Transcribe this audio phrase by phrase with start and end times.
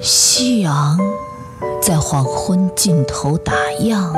[0.00, 0.96] 夕阳
[1.82, 4.12] 在黄昏尽头打烊，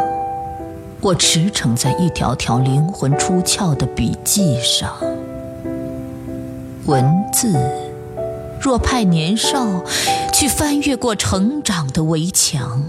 [1.00, 4.94] 我驰骋在一条条灵魂出窍的笔记上。
[6.84, 7.52] 文字
[8.60, 9.82] 若派年少
[10.32, 12.82] 去翻越过成长的围墙，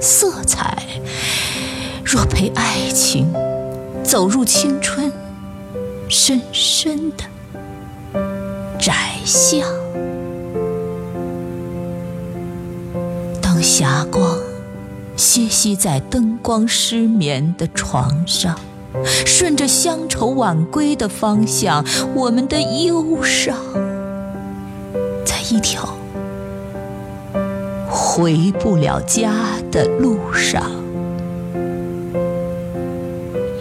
[0.00, 0.84] 色彩
[2.04, 3.32] 若陪爱情
[4.04, 5.12] 走入青春，
[6.08, 7.24] 深深的
[8.78, 8.94] 窄
[9.24, 9.77] 巷。
[13.60, 14.38] 霞光
[15.16, 18.58] 歇息在灯光失眠的床上，
[19.26, 21.84] 顺着乡愁晚归的方向，
[22.14, 23.56] 我们的忧伤，
[25.24, 25.88] 在一条
[27.88, 29.32] 回不了家
[29.72, 30.62] 的路上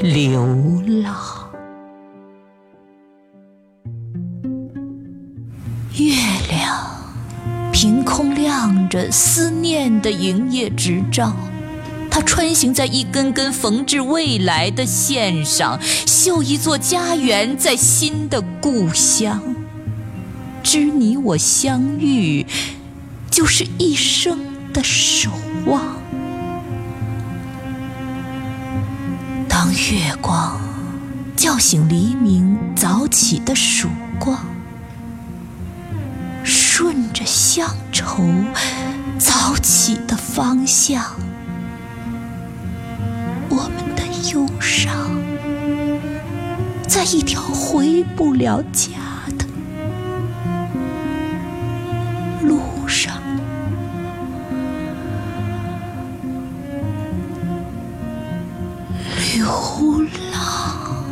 [0.01, 0.45] 流
[1.03, 1.15] 浪。
[5.95, 6.13] 月
[6.49, 6.96] 亮。
[7.71, 11.35] 凭空亮着思念的营业执照，
[12.09, 19.39] 它穿行在一根根缝制未来的线上，绣一座家园在新的故乡。
[20.63, 22.45] 知你我相遇，
[23.29, 24.39] 就是一生
[24.73, 25.29] 的守
[25.65, 25.81] 望。
[29.47, 30.59] 当月光
[31.35, 33.87] 叫醒黎明早起的曙
[34.19, 34.56] 光。
[36.79, 38.23] 顺着乡愁
[39.17, 41.03] 早起的方向，
[43.49, 44.93] 我们的忧伤，
[46.87, 48.91] 在一条回不了家
[49.39, 49.45] 的
[52.43, 53.11] 路上
[59.33, 59.47] 流
[60.31, 61.06] 浪。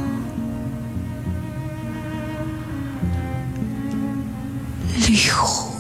[5.16, 5.72] 哟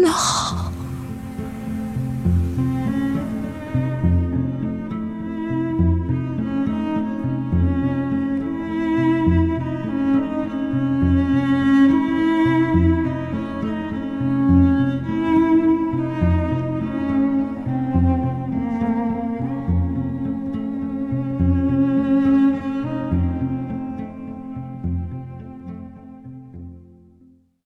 [0.00, 0.67] 那好。